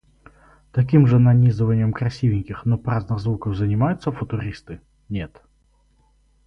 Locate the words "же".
1.07-1.19